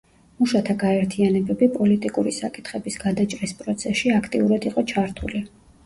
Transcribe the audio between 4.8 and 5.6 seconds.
ჩართული.